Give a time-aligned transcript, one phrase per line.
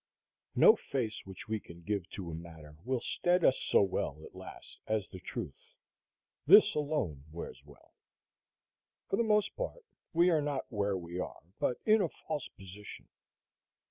[0.55, 4.33] No face which we can give to a matter will stead us so well at
[4.33, 5.75] last as the truth.
[6.47, 7.93] This alone wears well.
[9.11, 13.09] For the most part, we are not where we are, but in a false position.